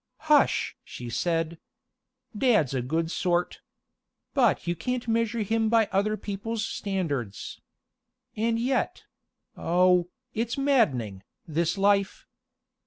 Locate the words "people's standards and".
6.17-8.57